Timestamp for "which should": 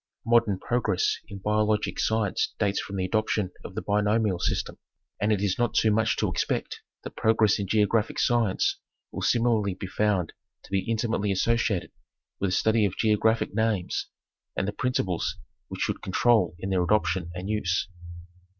15.67-16.01